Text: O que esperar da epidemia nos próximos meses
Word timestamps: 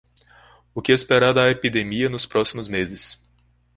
O 0.73 0.81
que 0.81 0.91
esperar 0.93 1.31
da 1.31 1.51
epidemia 1.51 2.09
nos 2.09 2.25
próximos 2.25 2.67
meses 2.67 3.21